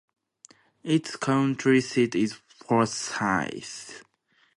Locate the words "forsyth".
2.33-4.03